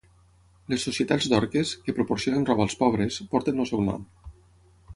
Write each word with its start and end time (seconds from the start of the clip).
Les 0.71 0.85
Societats 0.87 1.27
Dorques, 1.33 1.73
que 1.83 1.95
proporcionen 1.99 2.47
roba 2.49 2.67
als 2.69 2.77
pobres, 2.81 3.21
porten 3.35 3.65
el 3.65 3.69
seu 3.73 3.85
nom. 3.91 4.09